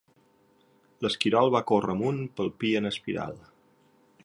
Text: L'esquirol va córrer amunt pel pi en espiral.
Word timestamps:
L'esquirol 1.05 1.51
va 1.57 1.61
córrer 1.73 1.95
amunt 1.97 2.23
pel 2.41 2.51
pi 2.63 2.73
en 2.83 2.91
espiral. 2.95 3.39